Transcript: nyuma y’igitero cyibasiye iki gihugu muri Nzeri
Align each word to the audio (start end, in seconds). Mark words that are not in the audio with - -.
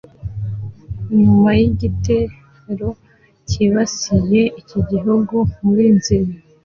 nyuma 1.19 1.49
y’igitero 1.59 2.89
cyibasiye 3.47 4.41
iki 4.61 4.79
gihugu 4.89 5.35
muri 5.63 5.85
Nzeri 5.97 6.33